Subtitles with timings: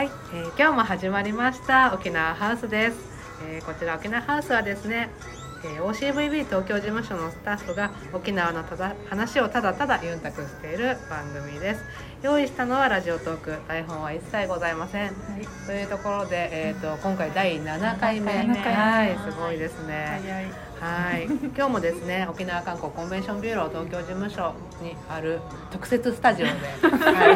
[0.00, 2.96] はい、えー今日も始まりました沖縄ハウスです、
[3.38, 5.10] えーこちら沖縄ハウスはですね、
[5.64, 11.82] えー OCVB 東京事務所のスタッフが沖縄のただ話をただただユンタクしている番組です。
[12.22, 15.14] 用意したのはラジオトーク台本は一切ございません。
[15.66, 18.32] というところで、えー、と今回第7回目。
[18.32, 18.54] 7回目。
[18.62, 20.50] はいすごいですね。
[20.80, 25.40] はい、今日もですね沖縄観光コンベンションビューロー東京事務所にある
[25.70, 27.34] 特設スタジオで、はい。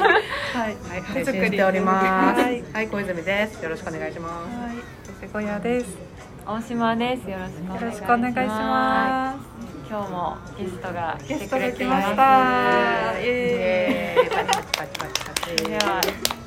[0.54, 0.76] はい。
[0.76, 2.40] はい、配信しております。
[2.40, 2.84] ははい。
[2.86, 3.62] い、小泉です。
[3.62, 4.94] よろしくお願いしまはい。
[5.20, 7.30] 瀬小屋です大島です。
[7.30, 7.46] よろ
[7.90, 9.38] しくお願いします。
[9.88, 12.16] 今日もゲストが来ゲスてくトが来まし。
[12.16, 15.68] たイエエーイ。
[15.68, 16.02] では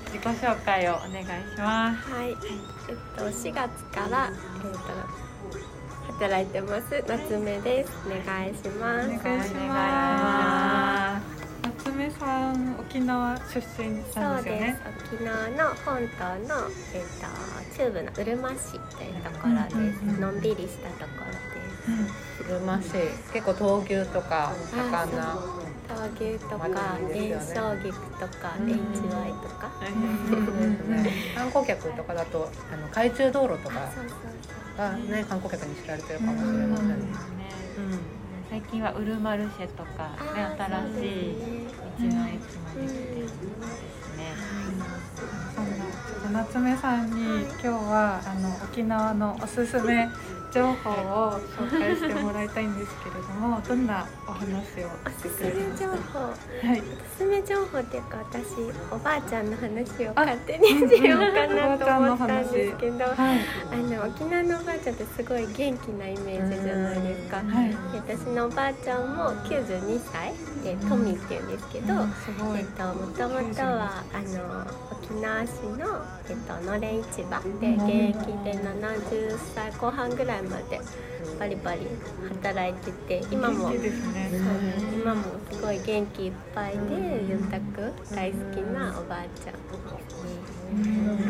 [0.05, 2.11] 自己紹介をお願いします。
[2.11, 2.35] はい、えっ
[3.17, 4.79] と4月からえっと
[6.13, 7.91] 働いてます夏目です。
[8.05, 9.07] お願いします。
[9.07, 10.96] お願いします
[11.97, 14.79] 夏目さん沖縄出身そなんうでですよね
[15.09, 15.15] す。
[15.15, 20.03] 沖縄の本島のえっと中部のうるま市というところです。
[20.03, 21.31] うんうんうんのんびりしたところ
[22.45, 22.53] です。
[22.53, 22.89] うましい。
[23.33, 25.35] 結構闘牛とか盛んな。
[25.89, 26.67] 闘牛とか
[27.11, 29.72] 伝承菊とかうん HY とか。
[31.35, 33.75] 観光客とかだとあの海中道路とか
[34.77, 38.16] がね観光客に知られてるかもしれませんね。
[38.58, 40.17] 最近はウルマルシェとか。
[40.33, 41.67] ね新しい
[42.00, 44.36] 道の駅もできてですね。
[46.33, 50.07] 夏目さんに今日はあの沖縄のおすすめ
[50.51, 54.47] 情報を紹介してもらいたいんですけれどもどんなお話
[54.83, 56.19] をおすすめ情報。
[56.19, 56.33] は
[56.75, 56.79] い。
[56.79, 58.45] おすすめ情報っていうか私
[58.91, 60.73] おばあちゃんの話を勝手にし
[61.05, 63.83] ようかなと思ったんですけどあはい。
[63.83, 67.38] の沖縄のおばあちゃんってすごい元気なイメージじゃないですか。
[67.38, 67.69] はい。
[67.69, 80.81] で私のおばあちゃんも92歳でトミっていうんですけど、もともとはあの沖縄市の、えっと、のれん市場でうん現役で70歳後半ぐらいまで
[81.40, 81.88] バリバリ
[82.44, 83.90] 働いてて今もね
[84.94, 86.79] 今もすごい元気いっぱいで
[87.29, 90.23] ゆんたく大好きなおばあちゃんです
[90.73, 91.28] ね。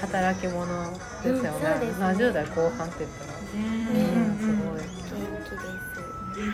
[0.00, 1.40] 働き者ですよね。
[1.40, 1.52] うんね
[2.00, 4.80] 70代後半って言ったら、うんすごい。
[4.80, 6.00] 元気です。
[6.40, 6.46] は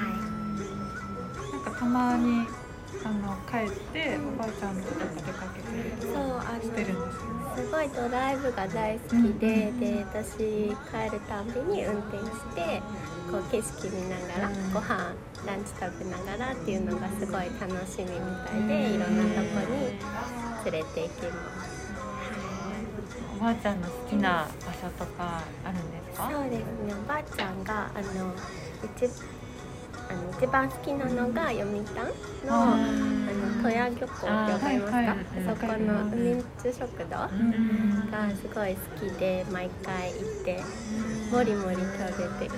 [1.53, 2.47] なんかたまに
[3.05, 5.63] あの帰っておばあちゃんとか出かけい。
[5.63, 12.83] てそうあしてるんのですよねすごいドライブが大好きで、で私帰るたんびに運転して
[13.31, 15.15] こう景色見ながら、うんご飯
[15.47, 18.11] ランチ食べながらっていうのがすごい楽しみみ
[18.45, 21.77] たいでいろんなとこに連れて行きます。
[23.37, 26.31] おばあちゃんの好きな場所とかあるんですか？
[26.33, 28.35] そうですねおばあちゃんがあの
[28.83, 29.11] 一
[30.09, 31.87] あの一番好きなのが読谷の
[32.47, 35.75] あの戸谷漁港ってわかりますか、はいはいあそこの
[36.13, 37.37] 海んち食堂がうん
[38.37, 40.63] すごい好きで毎回行って
[41.31, 41.83] もりもり食
[42.41, 42.57] べてな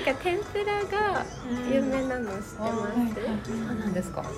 [0.00, 1.24] んか天ぷらが
[1.70, 2.62] 有名なの知ってます、そ
[3.52, 4.22] うなんですか。
[4.22, 4.30] 天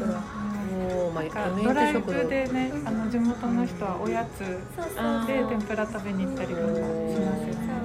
[0.00, 0.22] ぷら。
[0.70, 0.72] お
[1.08, 1.24] お、まあ、
[1.62, 2.22] ドライ食堂。
[2.22, 6.88] ブでねあの地元の人はおやつそうそうあで天ぷら食べに行ったりとかしますよね。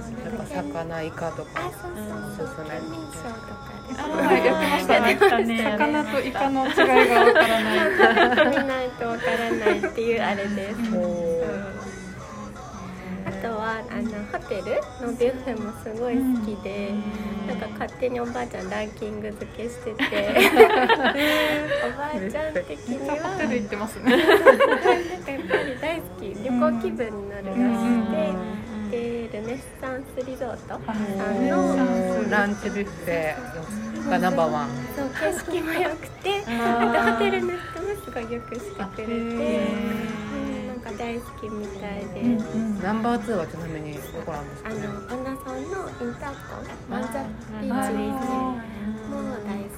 [0.04, 1.72] そうやっぱ魚イカとあか。
[2.38, 7.90] そうそうそう県民賞とかであはいやってましたね魚とイカの違いがわからない。
[7.92, 8.02] 食
[8.36, 10.78] べてみないとわからないっていうあれです。
[13.26, 16.94] あとはあのホテルのビュッフェもすごい好きで、
[17.48, 19.96] なんか勝手におばあちゃんランキング付けしてて。
[21.88, 24.12] おばあちゃん的にめっちゃホはテル行ってますね。
[24.12, 26.34] なんかやっぱり大好き。
[26.44, 28.18] 旅行気分になるらしくて、
[28.94, 30.76] でルネッサンスリゾート？
[30.76, 34.70] あさんのランチビュッフェがナンバーワン。
[34.96, 36.48] そう景色も良くてあ
[36.94, 42.22] とホテルの人もすごいよくしてくれて、うん、なんか大好きみたいで。
[42.22, 44.74] うんナンバーツーはちなみにどこなんですかあ。
[44.74, 47.08] の女さんのインターコンマンザ
[47.62, 48.04] ビーあチですね。
[48.04, 49.74] ーもう大好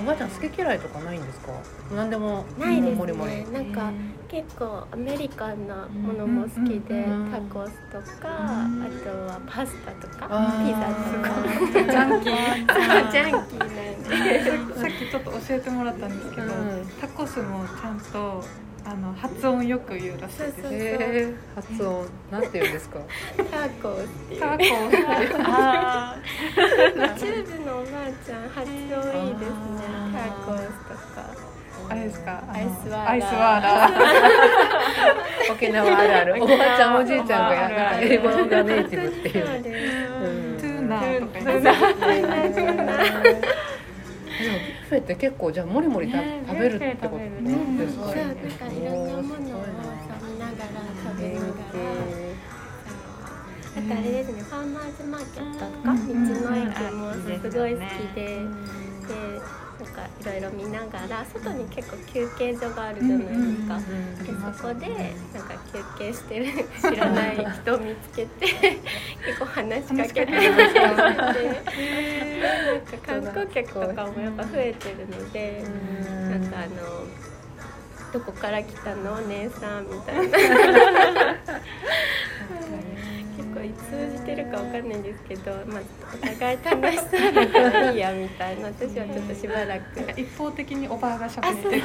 [0.00, 1.52] おばあちゃん好き嫌いとかないんですか？
[1.94, 2.44] 何でも。
[2.56, 3.32] きないですもりもり。
[3.32, 3.92] ねなんか
[4.28, 8.68] 結構アメリカンなものも好きでうんタコスとかあ
[9.04, 10.28] とはパスタとか
[10.64, 11.28] ピザとか。
[11.74, 12.32] ジャンキー。
[12.72, 13.58] そうジャンキー。
[13.58, 13.68] なん
[14.04, 16.86] でさっきちょっと教えてもらったんですけど、うん。
[17.00, 18.44] タコスもちゃんと
[18.82, 21.34] あの発音よく言うらしいです。
[21.54, 22.06] 発音。
[22.30, 22.98] なんて言うんですか？
[23.36, 24.40] タコスっていう。
[24.40, 24.58] タコ
[27.18, 31.50] チューブのおばあちゃん発音いいですねタコスとか。
[31.88, 32.42] あれですか？
[32.52, 33.92] Ice water。Ice water。
[35.52, 36.42] 沖縄あるある。
[36.42, 39.62] おばあちゃんおじいちゃんがやある英語がネイティブっていそうう。
[39.62, 40.58] ですうん。
[40.60, 44.58] Tuna とかトゥ言ってーナー tuna でも
[44.88, 49.78] フェって結構じゃあもりもり食べるってことですかそうなんかいろんなものを見
[50.38, 51.52] ながら食べながら。
[53.72, 55.96] あとあれですね、ファーマーズマーケットとか、うん。
[56.08, 58.40] 道の駅もすごい好きで、
[59.86, 63.78] かいろいろ見ながら、外に結構休憩所があるじゃないですか。
[63.78, 64.86] でそこで
[65.34, 66.46] なんか休憩してる
[66.80, 68.46] 知らない人を見つけて
[69.26, 70.56] 結構話しかけてなん
[71.22, 71.34] か
[73.06, 75.62] 観光客とかもやっぱ増えてるので、
[76.30, 77.06] なんかあの
[78.12, 79.12] 「どこから来たの？
[79.14, 80.38] お姉さん」みたいな
[83.74, 85.82] 通じてるかわかんないんですけど、まあ、
[86.14, 88.66] お互い楽しそうだからいいやみたいな。
[88.68, 90.20] 私はちょっとしばらく。
[90.20, 91.82] 一方的におばあが喋ってる。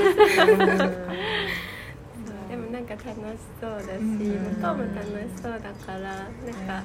[2.49, 3.11] でもなんか楽し
[3.59, 4.59] そうだし、うん。
[4.59, 6.27] 向こうも楽しそうだからなん
[6.67, 6.83] か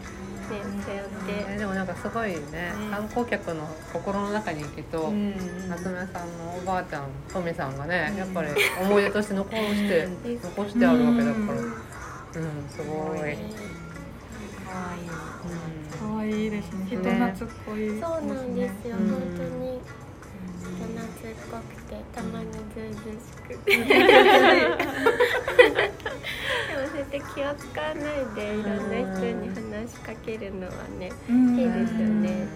[0.51, 1.87] ねそうやって、えでもなん。
[1.87, 5.35] かすごいね観光客の心の中にきっとうん。
[5.69, 6.39] 夏目さん。
[6.39, 7.03] のおばあちゃん。
[7.33, 7.77] トミさん。
[7.79, 8.49] がねやっぱり
[8.83, 10.41] 思い出として残してうん。
[10.43, 11.59] 残してあるわけだからうん。
[11.59, 12.69] うん。
[12.69, 13.80] すごい。
[14.71, 15.09] 可愛い。
[15.99, 16.87] 可愛いですね。
[16.87, 19.81] 人懐っこいそうなんですよ、うん本当に
[20.61, 21.03] 人懐
[21.33, 23.77] っこくてたまにずうずうしくて。
[23.77, 23.85] でも
[26.87, 32.47] そうやって気を使わないでいろんな人に話しかけるのはね、うんいいですよね、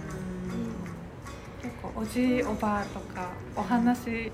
[1.62, 4.32] 結構おじいおばあとかお話し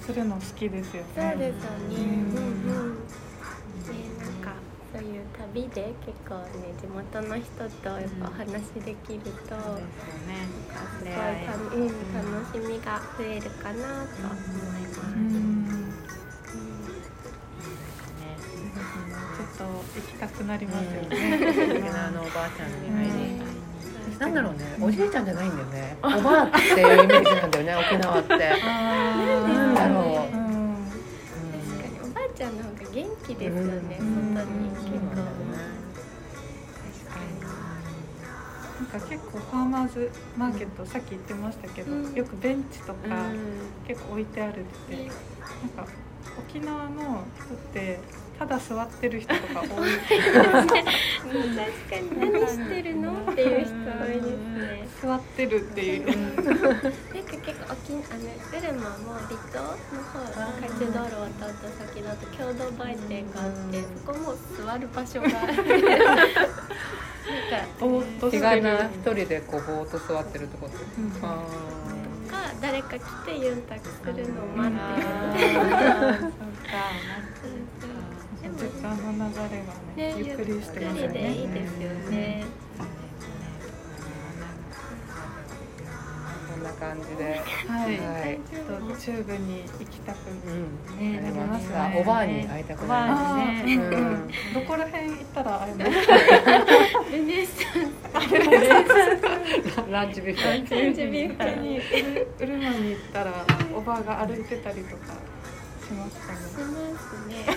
[0.00, 1.08] するの好きですよね。
[1.14, 1.96] そうですよね。
[1.96, 2.02] うん
[2.36, 2.98] うん
[5.04, 5.24] いう
[5.54, 7.44] 旅で結構ね地元の人
[7.82, 10.30] とやっぱお話できると、そうですよね。
[10.98, 11.18] すごいた、
[11.54, 11.80] うん、
[12.42, 14.10] 楽しみが増えるかなと。
[14.24, 14.96] 思います。
[15.14, 15.64] うん。
[15.64, 15.68] ね
[19.36, 19.70] ちょっと行
[20.06, 21.08] きたくなりますようん。
[21.10, 21.38] ね、
[21.70, 22.82] 沖縄のおばあちゃん。
[22.82, 23.44] に会いにね
[24.18, 24.34] なん。
[24.34, 25.24] だろうねおじいちゃん。
[25.24, 25.52] じゃないん。
[25.56, 27.50] だよねおばあっていうイメージなん。
[27.50, 28.38] だよね沖縄ってあ
[29.48, 29.74] なん。
[29.74, 30.44] だろううん。
[31.52, 32.56] 確かにおばあちゃん。
[32.56, 33.98] の方が元気ですよね。
[34.00, 34.06] うん。
[34.34, 34.70] 本当にん
[38.98, 42.14] か結構ファーマーズマーケットさっき言ってましたけど、うん。
[42.14, 43.38] よくベンチとかうん。
[43.86, 45.10] 結構置いてあるって、ね
[45.62, 45.86] なんか
[46.36, 47.98] 沖縄の人って
[48.38, 49.68] ただ座ってる人とか多い。
[50.50, 50.78] 確か
[52.00, 52.32] に。
[52.32, 54.88] 何してるのっていう人多いですね。
[55.02, 60.16] 座ってるっていう、なんか結構沖あのグルマも離島の方
[60.58, 66.34] 海中道路を渡った先だと共同売店があってそこも座る場所があってなんか
[67.80, 68.62] ぼーっとしてる
[68.94, 70.56] 一人でこうぼーっと座ってるって。
[70.56, 71.12] ことうん。
[71.22, 71.44] あ
[72.34, 75.84] か誰か来てユンタクするのを待ってそうか
[78.50, 82.44] 時間の流れがねねゆっくりしてますゆっくりでいいですよね。
[82.78, 82.84] ー
[86.54, 87.22] こんな感じで。
[87.66, 88.38] はい、はい。
[88.48, 90.98] ちょっとチューブに行きたくうん。
[90.98, 91.20] ね。
[91.20, 91.58] なりま
[91.98, 93.88] おばあに会いたくなりま
[94.54, 95.90] どこら辺行ったら会えます？
[97.12, 97.62] ルネサ
[99.82, 100.66] ンたランチビュッフェ。
[100.66, 101.78] スランチビュッフ他ェに。
[101.78, 105.14] ウルマに行ったらおばあが歩いてたりとか
[105.84, 107.44] しますかねしますね。
[107.44, 107.48] し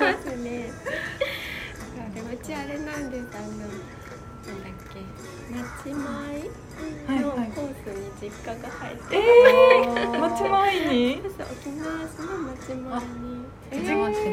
[0.00, 0.70] ますね。
[2.14, 3.26] でもうちあれなんです。
[3.34, 5.02] あのなんだっけ、
[5.50, 5.98] 町前
[7.18, 13.44] のコースに実家が入って、えー、町前にそう沖縄市の町前に。
[13.68, 14.30] え一番市にへ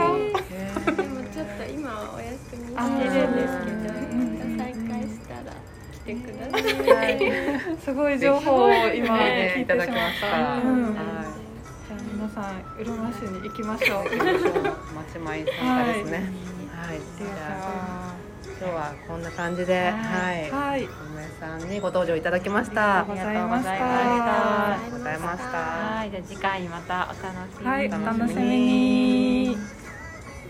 [0.75, 5.49] ーでもちょっと今はお休みしてるんですけど、うんまた再開したら
[5.91, 6.55] 来てくださ
[7.09, 7.11] い。
[7.83, 11.22] すごい情報を今ね聞いた、うんじゃあ皆
[12.33, 14.03] さんうるま市に行きましょう。
[14.05, 14.63] 行きましょう
[14.95, 16.31] 町前参加ですね。
[16.75, 18.15] はい、じでゃあは
[18.59, 20.51] 今日はこんな感じではい。
[20.51, 20.83] はい。
[20.83, 20.89] 梅
[21.39, 22.99] さんにご登場いただきました。
[23.01, 23.71] ありがとうございました。
[23.71, 25.43] ありがとうございました。
[25.43, 27.67] はいじゃあ次回またお楽しみに。
[27.67, 29.82] はいお楽しみに